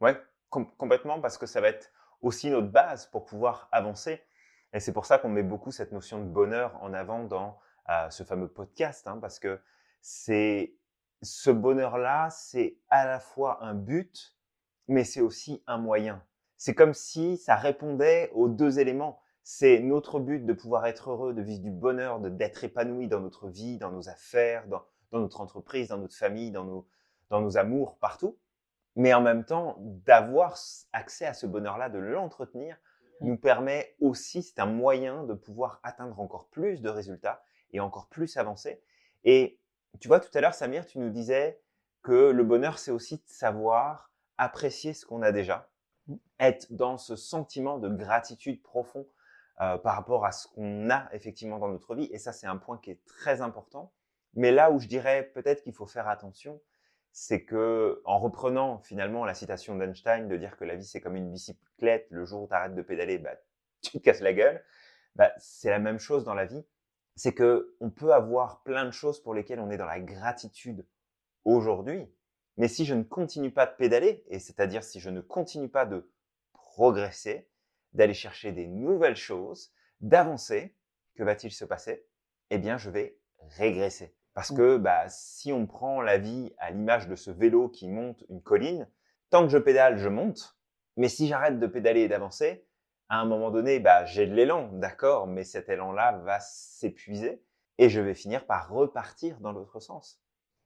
Ouais, 0.00 0.20
complètement, 0.50 1.20
parce 1.20 1.38
que 1.38 1.46
ça 1.46 1.60
va 1.60 1.68
être 1.68 1.90
aussi 2.20 2.50
notre 2.50 2.68
base 2.68 3.06
pour 3.06 3.24
pouvoir 3.24 3.68
avancer. 3.72 4.22
Et 4.72 4.80
c'est 4.80 4.92
pour 4.92 5.06
ça 5.06 5.18
qu'on 5.18 5.28
met 5.28 5.42
beaucoup 5.42 5.70
cette 5.70 5.92
notion 5.92 6.18
de 6.18 6.28
bonheur 6.28 6.76
en 6.82 6.92
avant 6.92 7.24
dans 7.24 7.58
euh, 7.90 8.10
ce 8.10 8.22
fameux 8.24 8.48
podcast, 8.48 9.06
hein, 9.06 9.18
parce 9.20 9.38
que 9.38 9.60
c'est 10.00 10.74
ce 11.22 11.50
bonheur-là, 11.50 12.28
c'est 12.30 12.78
à 12.90 13.06
la 13.06 13.20
fois 13.20 13.62
un 13.64 13.74
but, 13.74 14.36
mais 14.88 15.04
c'est 15.04 15.20
aussi 15.20 15.62
un 15.66 15.78
moyen. 15.78 16.22
C'est 16.56 16.74
comme 16.74 16.94
si 16.94 17.36
ça 17.36 17.56
répondait 17.56 18.30
aux 18.34 18.48
deux 18.48 18.78
éléments. 18.78 19.20
C'est 19.42 19.80
notre 19.80 20.20
but 20.20 20.44
de 20.44 20.52
pouvoir 20.54 20.86
être 20.86 21.10
heureux, 21.10 21.34
de 21.34 21.42
vivre 21.42 21.62
du 21.62 21.70
bonheur, 21.70 22.18
d'être 22.20 22.64
épanoui 22.64 23.08
dans 23.08 23.20
notre 23.20 23.48
vie, 23.48 23.78
dans 23.78 23.90
nos 23.90 24.08
affaires, 24.08 24.66
dans, 24.68 24.82
notre 25.20 25.40
entreprise, 25.40 25.88
dans 25.88 25.98
notre 25.98 26.16
famille, 26.16 26.50
dans 26.50 26.64
nos, 26.64 26.86
dans 27.30 27.40
nos 27.40 27.56
amours, 27.56 27.96
partout. 27.98 28.38
Mais 28.96 29.12
en 29.12 29.20
même 29.20 29.44
temps, 29.44 29.76
d'avoir 29.78 30.56
accès 30.92 31.26
à 31.26 31.34
ce 31.34 31.46
bonheur-là, 31.46 31.88
de 31.88 31.98
l'entretenir, 31.98 32.76
mmh. 33.20 33.26
nous 33.26 33.36
permet 33.36 33.96
aussi, 34.00 34.42
c'est 34.42 34.60
un 34.60 34.66
moyen 34.66 35.24
de 35.24 35.34
pouvoir 35.34 35.80
atteindre 35.82 36.20
encore 36.20 36.48
plus 36.48 36.80
de 36.80 36.88
résultats 36.88 37.42
et 37.72 37.80
encore 37.80 38.08
plus 38.08 38.36
avancer. 38.36 38.82
Et 39.24 39.58
tu 40.00 40.08
vois, 40.08 40.20
tout 40.20 40.30
à 40.34 40.40
l'heure, 40.40 40.54
Samir, 40.54 40.86
tu 40.86 40.98
nous 40.98 41.10
disais 41.10 41.60
que 42.02 42.30
le 42.30 42.44
bonheur, 42.44 42.78
c'est 42.78 42.90
aussi 42.90 43.16
de 43.16 43.22
savoir 43.26 44.12
apprécier 44.38 44.92
ce 44.94 45.06
qu'on 45.06 45.22
a 45.22 45.32
déjà. 45.32 45.68
mm. 46.06 46.14
être 46.40 46.72
dans 46.72 46.98
ce 46.98 47.16
sentiment 47.16 47.78
de 47.78 47.88
gratitude 47.88 48.62
profond 48.62 49.06
euh, 49.60 49.78
par 49.78 49.94
rapport 49.96 50.24
à 50.24 50.32
ce 50.32 50.48
qu'on 50.48 50.90
a 50.90 51.08
effectivement 51.12 51.58
dans 51.58 51.68
notre 51.68 51.94
vie. 51.94 52.08
Et 52.12 52.18
ça, 52.18 52.32
c'est 52.32 52.46
un 52.46 52.56
point 52.56 52.78
qui 52.78 52.90
est 52.90 53.04
très 53.06 53.40
important. 53.40 53.92
Mais 54.36 54.52
là 54.52 54.70
où 54.70 54.78
je 54.78 54.88
dirais 54.88 55.30
peut-être 55.34 55.62
qu'il 55.62 55.72
faut 55.72 55.86
faire 55.86 56.08
attention, 56.08 56.60
c'est 57.12 57.44
que 57.44 58.02
en 58.04 58.18
reprenant 58.18 58.78
finalement 58.80 59.24
la 59.24 59.34
citation 59.34 59.76
d'Einstein 59.76 60.28
de 60.28 60.36
dire 60.36 60.56
que 60.56 60.64
la 60.64 60.74
vie 60.74 60.84
c'est 60.84 61.00
comme 61.00 61.16
une 61.16 61.30
bicyclette, 61.30 62.06
le 62.10 62.24
jour 62.24 62.42
où 62.42 62.48
tu 62.48 62.54
arrêtes 62.54 62.74
de 62.74 62.82
pédaler, 62.82 63.18
bah, 63.18 63.36
tu 63.82 63.92
te 63.92 63.98
casses 63.98 64.20
la 64.20 64.32
gueule, 64.32 64.64
bah, 65.14 65.32
c'est 65.38 65.70
la 65.70 65.78
même 65.78 65.98
chose 65.98 66.24
dans 66.24 66.34
la 66.34 66.46
vie. 66.46 66.64
C'est 67.16 67.34
que 67.34 67.76
on 67.80 67.90
peut 67.90 68.12
avoir 68.12 68.62
plein 68.64 68.84
de 68.84 68.90
choses 68.90 69.22
pour 69.22 69.34
lesquelles 69.34 69.60
on 69.60 69.70
est 69.70 69.76
dans 69.76 69.86
la 69.86 70.00
gratitude 70.00 70.84
aujourd'hui, 71.44 72.12
mais 72.56 72.68
si 72.68 72.84
je 72.84 72.94
ne 72.94 73.02
continue 73.04 73.52
pas 73.52 73.66
de 73.66 73.76
pédaler, 73.76 74.24
et 74.28 74.38
c'est-à-dire 74.40 74.82
si 74.82 75.00
je 75.00 75.10
ne 75.10 75.20
continue 75.20 75.68
pas 75.68 75.86
de 75.86 76.10
progresser, 76.52 77.48
d'aller 77.92 78.14
chercher 78.14 78.50
des 78.50 78.66
nouvelles 78.66 79.16
choses, 79.16 79.72
d'avancer, 80.00 80.74
que 81.14 81.22
va-t-il 81.22 81.52
se 81.52 81.64
passer? 81.64 82.06
Eh 82.50 82.58
bien, 82.58 82.76
je 82.76 82.90
vais 82.90 83.16
régresser. 83.56 84.14
Parce 84.34 84.50
mmh. 84.50 84.56
que 84.56 84.76
bah, 84.76 85.04
si 85.08 85.52
on 85.52 85.66
prend 85.66 86.00
la 86.00 86.18
vie 86.18 86.52
à 86.58 86.70
l'image 86.70 87.08
de 87.08 87.16
ce 87.16 87.30
vélo 87.30 87.68
qui 87.68 87.88
monte 87.88 88.24
une 88.28 88.42
colline, 88.42 88.88
tant 89.30 89.42
que 89.42 89.48
je 89.48 89.58
pédale, 89.58 89.96
je 89.96 90.08
monte. 90.08 90.56
Mais 90.96 91.08
si 91.08 91.26
j'arrête 91.26 91.58
de 91.58 91.66
pédaler 91.66 92.02
et 92.02 92.08
d'avancer, 92.08 92.66
à 93.08 93.20
un 93.20 93.24
moment 93.24 93.50
donné, 93.50 93.80
bah, 93.80 94.04
j'ai 94.04 94.26
de 94.26 94.34
l'élan, 94.34 94.70
d'accord, 94.72 95.26
mais 95.26 95.44
cet 95.44 95.68
élan-là 95.68 96.18
va 96.24 96.40
s'épuiser 96.40 97.42
et 97.78 97.88
je 97.88 98.00
vais 98.00 98.14
finir 98.14 98.46
par 98.46 98.70
repartir 98.70 99.40
dans 99.40 99.52
l'autre 99.52 99.80
sens. 99.80 100.20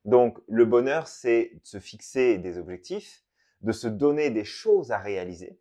Donc, 0.05 0.39
le 0.47 0.65
bonheur, 0.65 1.09
c'est 1.09 1.53
de 1.55 1.67
se 1.67 1.81
fixer 1.81 2.39
des 2.39 2.59
objectifs, 2.59 3.25
de 3.61 3.73
se 3.73 3.89
donner 3.89 4.31
des 4.31 4.45
choses 4.45 4.93
à 4.93 4.99
réaliser 4.99 5.61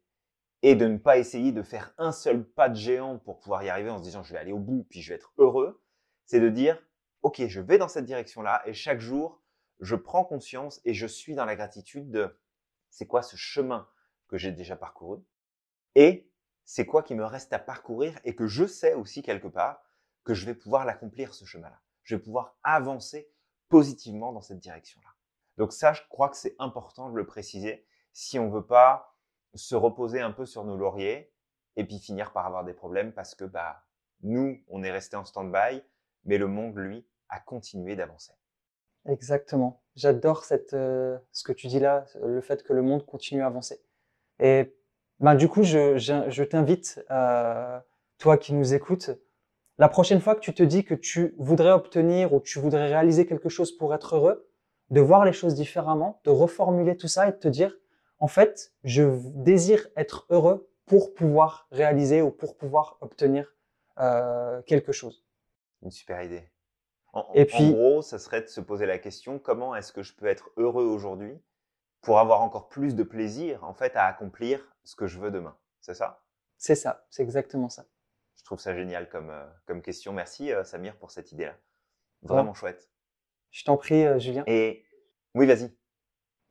et 0.62 0.76
de 0.76 0.88
ne 0.88 0.98
pas 0.98 1.18
essayer 1.18 1.52
de 1.52 1.64
faire 1.64 1.94
un 1.98 2.12
seul 2.12 2.44
pas 2.44 2.70
de 2.70 2.76
géant 2.76 3.18
pour 3.20 3.40
pouvoir 3.40 3.64
y 3.64 3.70
arriver 3.70 3.90
en 3.90 3.98
se 3.98 4.04
disant 4.04 4.24
je 4.24 4.34
vais 4.34 4.40
aller 4.40 4.52
au 4.52 4.60
bout 4.60 4.86
puis 4.90 5.02
je 5.02 5.10
vais 5.10 5.16
être 5.16 5.34
heureux. 5.38 5.82
C'est 6.26 6.40
de 6.40 6.50
dire 6.50 6.82
ok, 7.28 7.46
je 7.46 7.60
vais 7.60 7.78
dans 7.78 7.90
cette 7.90 8.06
direction-là 8.06 8.62
et 8.66 8.74
chaque 8.74 9.02
jour, 9.02 9.42
je 9.82 9.98
prends 9.98 10.24
conscience 10.24 10.80
et 10.86 10.94
je 10.94 11.06
suis 11.06 11.36
dans 11.36 11.44
la 11.44 11.58
gratitude 11.58 12.10
de 12.10 12.40
c'est 12.90 13.06
quoi 13.06 13.22
ce 13.22 13.36
chemin 13.36 13.86
que 14.30 14.38
j'ai 14.38 14.54
déjà 14.54 14.78
parcouru 14.78 15.20
et 15.96 16.32
c'est 16.64 16.86
quoi 16.86 17.04
qui 17.04 17.16
me 17.16 17.26
reste 17.26 17.52
à 17.52 17.60
parcourir 17.60 18.18
et 18.24 18.34
que 18.34 18.48
je 18.48 18.66
sais 18.66 18.94
aussi 18.94 19.24
quelque 19.24 19.50
part 19.50 19.84
que 20.24 20.34
je 20.34 20.46
vais 20.46 20.56
pouvoir 20.56 20.86
l'accomplir 20.86 21.34
ce 21.34 21.44
chemin-là. 21.44 21.82
Je 22.04 22.16
vais 22.16 22.22
pouvoir 22.22 22.56
avancer 22.64 23.30
positivement 23.68 24.32
dans 24.32 24.40
cette 24.40 24.60
direction-là. 24.60 25.10
Donc 25.58 25.74
ça, 25.74 25.92
je 25.92 26.04
crois 26.08 26.30
que 26.30 26.38
c'est 26.38 26.56
important 26.60 27.10
de 27.10 27.18
le 27.18 27.26
préciser 27.26 27.86
si 28.14 28.40
on 28.40 28.50
veut 28.50 28.66
pas 28.66 29.20
se 29.54 29.76
reposer 29.76 30.22
un 30.22 30.32
peu 30.32 30.46
sur 30.46 30.64
nos 30.64 30.78
lauriers 30.78 31.34
et 31.76 31.84
puis 31.84 32.00
finir 32.00 32.32
par 32.32 32.46
avoir 32.46 32.64
des 32.64 32.74
problèmes 32.74 33.12
parce 33.12 33.36
que 33.36 33.44
bah 33.44 33.84
nous, 34.22 34.64
on 34.70 34.82
est 34.82 34.92
resté 34.92 35.18
en 35.18 35.26
stand-by, 35.26 35.84
mais 36.24 36.38
le 36.38 36.48
monde, 36.48 36.78
lui, 36.78 37.06
a 37.30 37.40
continué 37.40 37.96
d'avancer. 37.96 38.34
Exactement. 39.06 39.82
J'adore 39.96 40.44
cette 40.44 40.74
euh, 40.74 41.18
ce 41.32 41.44
que 41.44 41.54
tu 41.54 41.68
dis 41.68 41.80
là, 41.80 42.06
le 42.22 42.42
fait 42.42 42.64
que 42.64 42.74
le 42.74 42.82
monde 42.82 43.06
continue 43.06 43.42
à 43.42 43.48
avancer. 43.48 43.82
Et 44.40 44.76
ben 45.20 45.36
du 45.36 45.48
coup, 45.48 45.64
je, 45.64 45.98
je, 45.98 46.30
je 46.30 46.44
t'invite, 46.44 47.04
euh, 47.10 47.80
toi 48.18 48.38
qui 48.38 48.54
nous 48.54 48.74
écoutes, 48.74 49.12
la 49.78 49.90
prochaine 49.90 50.20
fois 50.20 50.36
que 50.36 50.42
tu 50.42 50.54
te 50.54 50.64
dis 50.64 50.84
que 50.84 50.94
tu 50.94 51.36
voudrais 51.38 51.72
obtenir 51.72 52.34
ou 52.34 52.40
tu 52.40 52.60
voudrais 52.60 52.88
réaliser 52.88 53.26
quelque 53.26 53.50
chose 53.50 53.76
pour 53.76 53.94
être 53.94 54.16
heureux, 54.16 54.50
de 54.90 55.02
voir 55.02 55.26
les 55.26 55.34
choses 55.34 55.56
différemment, 55.56 56.22
de 56.24 56.30
reformuler 56.30 56.98
tout 56.98 57.08
ça 57.08 57.28
et 57.28 57.32
de 57.32 57.38
te 57.38 57.48
dire, 57.48 57.78
en 58.20 58.28
fait, 58.28 58.74
je 58.84 59.04
désire 59.36 59.88
être 59.96 60.26
heureux 60.30 60.70
pour 60.86 61.14
pouvoir 61.14 61.68
réaliser 61.72 62.22
ou 62.22 62.32
pour 62.32 62.58
pouvoir 62.58 62.98
obtenir 63.02 63.56
euh, 64.00 64.62
quelque 64.64 64.92
chose. 64.92 65.24
Une 65.84 65.92
super 65.92 66.24
idée. 66.24 66.50
En, 67.14 67.32
et 67.34 67.46
puis, 67.46 67.66
en 67.66 67.72
gros, 67.72 68.02
ça 68.02 68.20
serait 68.20 68.42
de 68.42 68.48
se 68.48 68.62
poser 68.62 68.86
la 68.86 69.00
question 69.00 69.40
comment 69.40 69.76
est-ce 69.76 69.92
que 69.92 70.04
je 70.04 70.14
peux 70.14 70.28
être 70.28 70.52
heureux 70.58 70.86
aujourd'hui 70.86 71.42
pour 72.02 72.20
avoir 72.20 72.42
encore 72.42 72.70
plus 72.70 72.96
de 72.96 73.04
plaisir 73.04 73.64
en 73.64 73.74
fait 73.74 73.96
à 73.96 74.06
accomplir 74.06 74.76
ce 74.84 74.96
que 74.96 75.08
je 75.08 75.20
veux 75.20 75.32
demain? 75.32 75.58
C'est 75.82 75.96
ça? 75.96 76.24
C'est 76.58 76.76
ça, 76.76 77.06
c'est 77.10 77.24
exactement 77.24 77.70
ça. 77.70 77.86
Je 78.36 78.44
trouve 78.44 78.60
ça 78.60 78.76
génial 78.76 79.10
comme, 79.10 79.30
euh, 79.30 79.46
comme 79.66 79.82
question. 79.82 80.14
Merci 80.14 80.52
euh, 80.52 80.64
Samir 80.64 80.96
pour 80.98 81.12
cette 81.12 81.32
idée-là. 81.32 81.58
Vraiment 82.22 82.54
chouette. 82.54 82.90
Je 83.52 83.64
t'en 83.64 83.78
prie, 83.78 84.06
Julien. 84.20 84.44
Et 84.48 84.86
oui, 85.34 85.46
vas-y. 85.46 85.76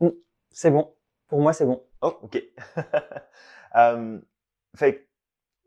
Mmh, 0.01 0.11
c'est 0.51 0.71
bon. 0.71 0.95
Pour 1.29 1.41
moi, 1.41 1.53
c'est 1.53 1.67
bon. 1.67 1.85
Oh, 2.03 2.19
ok. 2.23 2.43
euh, 3.77 4.21
fait 4.75 5.09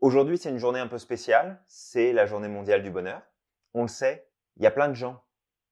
aujourd'hui, 0.00 0.38
c'est 0.38 0.50
une 0.50 0.58
journée 0.58 0.80
un 0.80 0.86
peu 0.86 0.98
spéciale. 0.98 1.62
C'est 1.66 2.12
la 2.12 2.26
journée 2.26 2.48
mondiale 2.48 2.82
du 2.82 2.90
bonheur. 2.90 3.22
On 3.74 3.82
le 3.82 3.88
sait, 3.88 4.29
il 4.56 4.62
y 4.62 4.66
a 4.66 4.70
plein 4.70 4.88
de 4.88 4.94
gens 4.94 5.22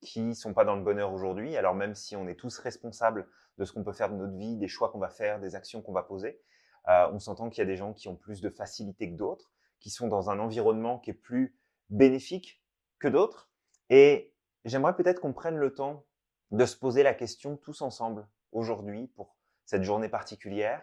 qui 0.00 0.34
sont 0.34 0.54
pas 0.54 0.64
dans 0.64 0.76
le 0.76 0.82
bonheur 0.82 1.12
aujourd'hui. 1.12 1.56
Alors 1.56 1.74
même 1.74 1.94
si 1.94 2.16
on 2.16 2.28
est 2.28 2.36
tous 2.36 2.58
responsables 2.58 3.28
de 3.58 3.64
ce 3.64 3.72
qu'on 3.72 3.84
peut 3.84 3.92
faire 3.92 4.10
de 4.10 4.16
notre 4.16 4.36
vie, 4.36 4.56
des 4.56 4.68
choix 4.68 4.90
qu'on 4.90 4.98
va 4.98 5.08
faire, 5.08 5.40
des 5.40 5.54
actions 5.54 5.82
qu'on 5.82 5.92
va 5.92 6.02
poser, 6.02 6.40
euh, 6.88 7.08
on 7.12 7.18
s'entend 7.18 7.50
qu'il 7.50 7.58
y 7.58 7.66
a 7.66 7.66
des 7.66 7.76
gens 7.76 7.92
qui 7.92 8.08
ont 8.08 8.16
plus 8.16 8.40
de 8.40 8.50
facilité 8.50 9.10
que 9.10 9.16
d'autres, 9.16 9.52
qui 9.80 9.90
sont 9.90 10.08
dans 10.08 10.30
un 10.30 10.38
environnement 10.38 10.98
qui 10.98 11.10
est 11.10 11.14
plus 11.14 11.56
bénéfique 11.90 12.62
que 12.98 13.08
d'autres. 13.08 13.50
Et 13.90 14.34
j'aimerais 14.64 14.94
peut-être 14.94 15.20
qu'on 15.20 15.32
prenne 15.32 15.56
le 15.56 15.74
temps 15.74 16.06
de 16.50 16.64
se 16.64 16.76
poser 16.76 17.02
la 17.02 17.14
question 17.14 17.56
tous 17.56 17.82
ensemble 17.82 18.26
aujourd'hui 18.52 19.08
pour 19.08 19.36
cette 19.64 19.82
journée 19.82 20.08
particulière. 20.08 20.82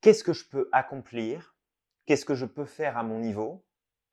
Qu'est-ce 0.00 0.24
que 0.24 0.32
je 0.32 0.48
peux 0.48 0.68
accomplir? 0.72 1.56
Qu'est-ce 2.06 2.24
que 2.24 2.34
je 2.34 2.46
peux 2.46 2.66
faire 2.66 2.98
à 2.98 3.02
mon 3.02 3.18
niveau? 3.18 3.64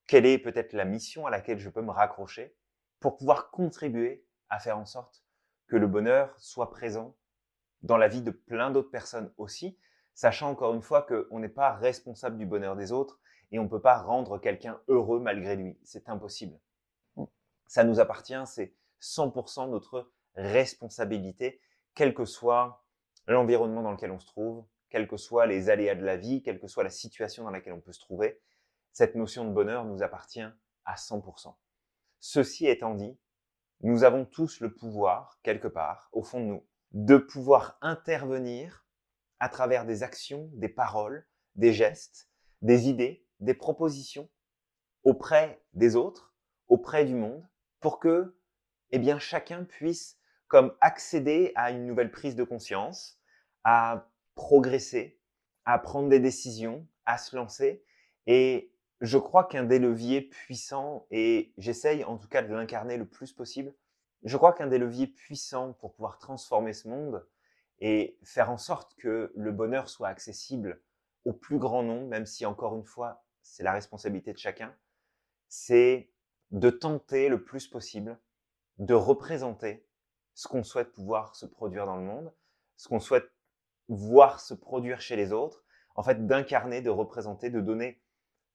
Quelle 0.07 0.25
est 0.25 0.37
peut-être 0.37 0.73
la 0.73 0.85
mission 0.85 1.25
à 1.25 1.31
laquelle 1.31 1.59
je 1.59 1.69
peux 1.69 1.81
me 1.81 1.91
raccrocher? 1.91 2.55
Pour 3.01 3.17
pouvoir 3.17 3.51
contribuer 3.51 4.25
à 4.49 4.59
faire 4.59 4.77
en 4.77 4.85
sorte 4.85 5.25
que 5.67 5.75
le 5.75 5.87
bonheur 5.87 6.33
soit 6.37 6.69
présent 6.69 7.17
dans 7.81 7.97
la 7.97 8.07
vie 8.07 8.21
de 8.21 8.31
plein 8.31 8.71
d'autres 8.71 8.91
personnes 8.91 9.33
aussi, 9.37 9.77
sachant 10.13 10.51
encore 10.51 10.73
une 10.75 10.83
fois 10.83 11.01
qu'on 11.01 11.39
n'est 11.39 11.49
pas 11.49 11.73
responsable 11.73 12.37
du 12.37 12.45
bonheur 12.45 12.75
des 12.75 12.91
autres 12.91 13.19
et 13.51 13.59
on 13.59 13.63
ne 13.63 13.69
peut 13.69 13.81
pas 13.81 13.97
rendre 13.97 14.37
quelqu'un 14.37 14.79
heureux 14.87 15.19
malgré 15.19 15.55
lui. 15.55 15.79
C'est 15.83 16.07
impossible. 16.07 16.59
Ça 17.67 17.83
nous 17.83 17.99
appartient, 17.99 18.41
c'est 18.45 18.75
100% 19.01 19.69
notre 19.69 20.11
responsabilité, 20.35 21.59
quel 21.95 22.13
que 22.13 22.25
soit 22.25 22.85
l'environnement 23.27 23.81
dans 23.81 23.91
lequel 23.91 24.11
on 24.11 24.19
se 24.19 24.27
trouve, 24.27 24.63
quels 24.89 25.07
que 25.07 25.17
soient 25.17 25.47
les 25.47 25.69
aléas 25.69 25.95
de 25.95 26.03
la 26.03 26.17
vie, 26.17 26.43
quelle 26.43 26.59
que 26.59 26.67
soit 26.67 26.83
la 26.83 26.89
situation 26.89 27.45
dans 27.45 27.49
laquelle 27.49 27.73
on 27.73 27.81
peut 27.81 27.93
se 27.93 27.99
trouver, 27.99 28.39
cette 28.91 29.15
notion 29.15 29.45
de 29.45 29.51
bonheur 29.51 29.85
nous 29.85 30.03
appartient 30.03 30.45
à 30.85 30.95
100%. 30.95 31.55
Ceci 32.21 32.67
étant 32.67 32.93
dit, 32.93 33.17
nous 33.81 34.03
avons 34.03 34.25
tous 34.25 34.59
le 34.59 34.71
pouvoir, 34.71 35.39
quelque 35.41 35.67
part, 35.67 36.07
au 36.11 36.21
fond 36.21 36.39
de 36.39 36.45
nous, 36.45 36.67
de 36.91 37.17
pouvoir 37.17 37.79
intervenir 37.81 38.85
à 39.39 39.49
travers 39.49 39.85
des 39.85 40.03
actions, 40.03 40.47
des 40.53 40.69
paroles, 40.69 41.27
des 41.55 41.73
gestes, 41.73 42.29
des 42.61 42.87
idées, 42.89 43.25
des 43.39 43.55
propositions 43.55 44.29
auprès 45.03 45.63
des 45.73 45.95
autres, 45.95 46.35
auprès 46.67 47.05
du 47.05 47.15
monde, 47.15 47.43
pour 47.79 47.99
que, 47.99 48.37
eh 48.91 48.99
bien, 48.99 49.17
chacun 49.17 49.63
puisse 49.63 50.19
comme 50.47 50.75
accéder 50.79 51.51
à 51.55 51.71
une 51.71 51.87
nouvelle 51.87 52.11
prise 52.11 52.35
de 52.35 52.43
conscience, 52.43 53.19
à 53.63 54.11
progresser, 54.35 55.19
à 55.65 55.79
prendre 55.79 56.09
des 56.09 56.19
décisions, 56.19 56.87
à 57.05 57.17
se 57.17 57.35
lancer. 57.35 57.83
Et 58.27 58.70
je 59.01 59.17
crois 59.17 59.43
qu'un 59.43 59.63
des 59.63 59.79
leviers 59.79 60.21
puissants, 60.21 61.07
et 61.11 61.53
j'essaye 61.57 62.03
en 62.03 62.17
tout 62.17 62.27
cas 62.27 62.41
de 62.41 62.53
l'incarner 62.53 62.97
le 62.97 63.05
plus 63.05 63.33
possible, 63.33 63.73
je 64.23 64.37
crois 64.37 64.53
qu'un 64.53 64.67
des 64.67 64.77
leviers 64.77 65.07
puissants 65.07 65.73
pour 65.73 65.93
pouvoir 65.93 66.19
transformer 66.19 66.73
ce 66.73 66.87
monde 66.87 67.25
et 67.79 68.17
faire 68.23 68.51
en 68.51 68.57
sorte 68.57 68.95
que 68.95 69.33
le 69.35 69.51
bonheur 69.51 69.89
soit 69.89 70.07
accessible 70.07 70.81
au 71.25 71.33
plus 71.33 71.57
grand 71.57 71.81
nombre, 71.81 72.07
même 72.07 72.27
si 72.27 72.45
encore 72.45 72.75
une 72.75 72.85
fois, 72.85 73.23
c'est 73.41 73.63
la 73.63 73.73
responsabilité 73.73 74.33
de 74.33 74.37
chacun, 74.37 74.75
c'est 75.49 76.11
de 76.51 76.69
tenter 76.69 77.27
le 77.27 77.43
plus 77.43 77.67
possible 77.67 78.19
de 78.77 78.93
représenter 78.93 79.85
ce 80.33 80.47
qu'on 80.47 80.63
souhaite 80.63 80.91
pouvoir 80.93 81.35
se 81.35 81.45
produire 81.45 81.85
dans 81.85 81.97
le 81.97 82.03
monde, 82.03 82.31
ce 82.77 82.87
qu'on 82.87 82.99
souhaite 82.99 83.31
voir 83.87 84.39
se 84.39 84.53
produire 84.53 85.01
chez 85.01 85.15
les 85.15 85.33
autres, 85.33 85.63
en 85.95 86.03
fait, 86.03 86.25
d'incarner, 86.25 86.81
de 86.81 86.89
représenter, 86.89 87.49
de 87.49 87.59
donner. 87.59 88.01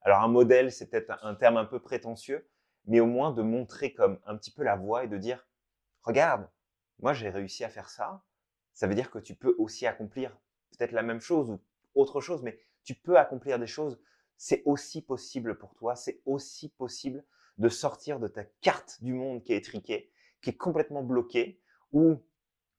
Alors, 0.07 0.23
un 0.23 0.29
modèle, 0.29 0.71
c'est 0.71 0.89
peut-être 0.89 1.19
un 1.25 1.35
terme 1.35 1.57
un 1.57 1.65
peu 1.65 1.81
prétentieux, 1.81 2.49
mais 2.85 3.01
au 3.01 3.07
moins 3.07 3.33
de 3.33 3.43
montrer 3.43 3.93
comme 3.93 4.21
un 4.25 4.37
petit 4.37 4.53
peu 4.53 4.63
la 4.63 4.77
voie 4.77 5.03
et 5.03 5.09
de 5.09 5.19
dire, 5.19 5.49
regarde, 6.05 6.49
moi 7.01 7.13
j'ai 7.13 7.29
réussi 7.29 7.65
à 7.65 7.69
faire 7.69 7.91
ça, 7.91 8.23
ça 8.73 8.87
veut 8.87 8.95
dire 8.95 9.11
que 9.11 9.19
tu 9.19 9.35
peux 9.35 9.57
aussi 9.59 9.85
accomplir 9.85 10.31
peut-être 10.71 10.93
la 10.93 11.03
même 11.03 11.21
chose 11.21 11.51
ou 11.51 11.61
autre 11.97 12.21
chose, 12.21 12.45
mais 12.45 12.57
tu 12.85 12.95
peux 12.95 13.19
accomplir 13.19 13.59
des 13.59 13.67
choses. 13.67 14.01
C'est 14.37 14.63
aussi 14.65 15.03
possible 15.03 15.59
pour 15.59 15.75
toi, 15.75 15.97
c'est 15.97 16.23
aussi 16.25 16.69
possible 16.69 17.25
de 17.59 17.69
sortir 17.69 18.21
de 18.21 18.29
ta 18.29 18.45
carte 18.45 19.03
du 19.03 19.13
monde 19.13 19.43
qui 19.43 19.55
est 19.55 19.57
étriquée, 19.57 20.13
qui 20.41 20.51
est 20.51 20.57
complètement 20.57 21.03
bloquée, 21.03 21.61
où 21.91 22.23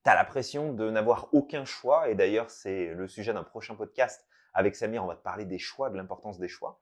tu 0.05 0.10
as 0.10 0.15
l'impression 0.15 0.72
de 0.72 0.89
n'avoir 0.89 1.27
aucun 1.34 1.65
choix, 1.65 2.07
et 2.07 2.15
d'ailleurs 2.15 2.50
c'est 2.50 2.93
le 2.93 3.10
sujet 3.10 3.34
d'un 3.34 3.43
prochain 3.43 3.75
podcast 3.75 4.25
Avec 4.53 4.77
Samir, 4.77 5.03
on 5.03 5.07
va 5.07 5.17
te 5.17 5.24
parler 5.24 5.43
des 5.43 5.60
choix, 5.60 5.89
de 5.89 5.98
l'importance 5.98 6.39
des 6.39 6.48
choix. 6.48 6.79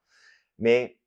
Mais 0.60 0.98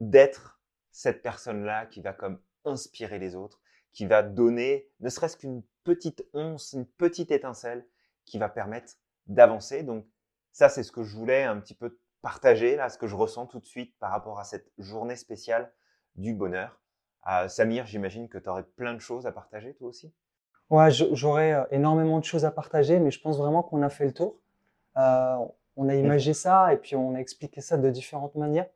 d'être 0.00 0.60
cette 0.90 1.22
personne-là 1.22 1.86
qui 1.86 2.00
va 2.00 2.12
comme 2.12 2.40
inspirer 2.64 3.18
les 3.18 3.34
autres, 3.34 3.60
qui 3.92 4.06
va 4.06 4.22
donner 4.22 4.88
ne 5.00 5.08
serait-ce 5.08 5.36
qu'une 5.36 5.62
petite 5.84 6.24
once, 6.32 6.72
une 6.72 6.86
petite 6.86 7.30
étincelle 7.30 7.86
qui 8.24 8.38
va 8.38 8.48
permettre 8.48 8.94
d'avancer. 9.26 9.82
Donc 9.82 10.06
ça, 10.52 10.68
c'est 10.68 10.82
ce 10.82 10.92
que 10.92 11.02
je 11.02 11.16
voulais 11.16 11.44
un 11.44 11.58
petit 11.60 11.74
peu 11.74 11.98
partager, 12.20 12.76
là, 12.76 12.88
ce 12.88 12.98
que 12.98 13.06
je 13.06 13.16
ressens 13.16 13.46
tout 13.46 13.58
de 13.58 13.66
suite 13.66 13.98
par 13.98 14.10
rapport 14.10 14.38
à 14.38 14.44
cette 14.44 14.70
journée 14.78 15.16
spéciale 15.16 15.72
du 16.14 16.34
bonheur. 16.34 16.80
Euh, 17.28 17.48
Samir, 17.48 17.86
j'imagine 17.86 18.28
que 18.28 18.38
tu 18.38 18.48
aurais 18.48 18.64
plein 18.64 18.94
de 18.94 19.00
choses 19.00 19.26
à 19.26 19.32
partager, 19.32 19.74
toi 19.74 19.88
aussi? 19.88 20.12
Ouais, 20.70 20.90
j'aurais 20.90 21.52
euh, 21.52 21.64
énormément 21.70 22.18
de 22.18 22.24
choses 22.24 22.44
à 22.44 22.50
partager, 22.50 22.98
mais 22.98 23.10
je 23.10 23.20
pense 23.20 23.38
vraiment 23.38 23.62
qu'on 23.62 23.82
a 23.82 23.88
fait 23.88 24.06
le 24.06 24.14
tour. 24.14 24.38
Euh, 24.96 25.36
on 25.76 25.88
a 25.88 25.94
imagé 25.94 26.34
ça 26.34 26.72
et 26.72 26.76
puis 26.76 26.96
on 26.96 27.14
a 27.14 27.18
expliqué 27.18 27.60
ça 27.60 27.76
de 27.76 27.90
différentes 27.90 28.34
manières. 28.34 28.68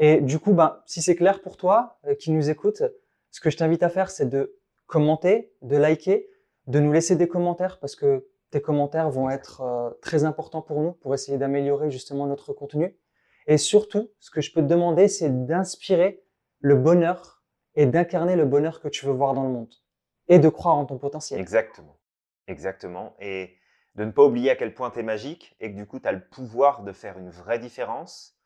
Et 0.00 0.22
du 0.22 0.38
coup, 0.38 0.54
ben, 0.54 0.80
si 0.86 1.02
c'est 1.02 1.14
clair 1.14 1.42
pour 1.42 1.58
toi 1.58 1.98
euh, 2.06 2.14
qui 2.14 2.32
nous 2.32 2.50
écoute, 2.50 2.82
ce 3.30 3.40
que 3.40 3.50
je 3.50 3.56
t'invite 3.56 3.82
à 3.82 3.90
faire, 3.90 4.10
c'est 4.10 4.28
de 4.28 4.58
commenter, 4.86 5.52
de 5.62 5.76
liker, 5.76 6.28
de 6.66 6.80
nous 6.80 6.90
laisser 6.90 7.16
des 7.16 7.28
commentaires 7.28 7.78
parce 7.78 7.94
que 7.94 8.26
tes 8.50 8.62
commentaires 8.62 9.10
vont 9.10 9.30
être 9.30 9.60
euh, 9.60 9.90
très 10.00 10.24
importants 10.24 10.62
pour 10.62 10.80
nous 10.80 10.92
pour 10.92 11.14
essayer 11.14 11.36
d'améliorer 11.36 11.90
justement 11.90 12.26
notre 12.26 12.52
contenu. 12.54 12.98
Et 13.46 13.58
surtout, 13.58 14.10
ce 14.18 14.30
que 14.30 14.40
je 14.40 14.52
peux 14.52 14.62
te 14.62 14.66
demander, 14.66 15.06
c'est 15.06 15.46
d'inspirer 15.46 16.24
le 16.60 16.76
bonheur 16.76 17.42
et 17.74 17.86
d'incarner 17.86 18.36
le 18.36 18.46
bonheur 18.46 18.80
que 18.80 18.88
tu 18.88 19.04
veux 19.04 19.12
voir 19.12 19.34
dans 19.34 19.44
le 19.44 19.50
monde 19.50 19.74
et 20.28 20.38
de 20.38 20.48
croire 20.48 20.76
en 20.76 20.86
ton 20.86 20.98
potentiel. 20.98 21.40
Exactement. 21.40 21.98
Exactement. 22.46 23.14
Et 23.20 23.56
de 23.96 24.04
ne 24.04 24.10
pas 24.10 24.24
oublier 24.24 24.50
à 24.50 24.56
quel 24.56 24.72
point 24.72 24.90
tu 24.90 25.00
es 25.00 25.02
magique 25.02 25.56
et 25.60 25.70
que 25.70 25.76
du 25.76 25.86
coup, 25.86 26.00
tu 26.00 26.08
as 26.08 26.12
le 26.12 26.26
pouvoir 26.26 26.84
de 26.84 26.92
faire 26.92 27.18
une 27.18 27.30
vraie 27.30 27.58
différence. 27.58 28.39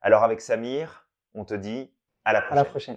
Alors 0.00 0.22
avec 0.22 0.40
Samir, 0.40 1.08
on 1.34 1.44
te 1.44 1.54
dit 1.54 1.90
à 2.24 2.32
la 2.32 2.40
prochaine. 2.42 2.58
À 2.58 2.62
la 2.62 2.64
prochaine. 2.64 2.96